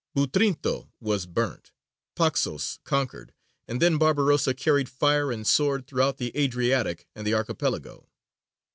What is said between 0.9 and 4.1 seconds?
was burnt, Paxos conquered, and then